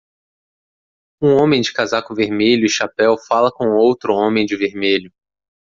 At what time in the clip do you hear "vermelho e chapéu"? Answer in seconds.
2.15-3.15